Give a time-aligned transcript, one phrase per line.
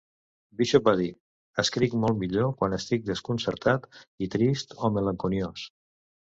[0.59, 1.09] Bishop va dir:
[1.63, 3.87] escric molt millor quan estic desconcertat
[4.25, 5.69] i trist o malenconiós.